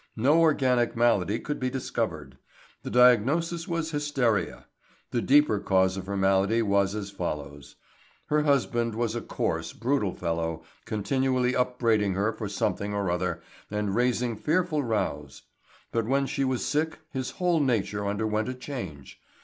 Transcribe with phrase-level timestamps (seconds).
[0.15, 2.35] No organic malady could be discovered.
[2.81, 4.65] The diagnosis was hysteria.
[5.11, 7.75] The deeper cause of her malady was as follows:
[8.25, 13.93] Her husband was a coarse, brutal fellow, continually upbraiding her for something or other and
[13.95, 15.43] raising fearful rows;
[15.91, 19.21] but when she was sick his whole nature underwent a change.